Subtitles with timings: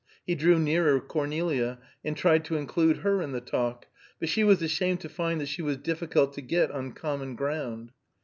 [0.25, 3.85] He drew nearer Cornelia, and tried to include her in the talk,
[4.19, 7.91] but she was ashamed to find that she was difficult to get on common ground.